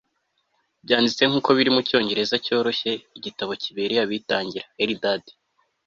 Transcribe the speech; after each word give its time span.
byanditswe 0.83 1.23
nkuko 1.29 1.49
biri 1.57 1.69
mucyongereza 1.75 2.35
cyoroshye, 2.45 2.91
igitabo 3.17 3.51
kibereye 3.61 4.01
abitangira. 4.05 4.65
(eldad 4.83 5.23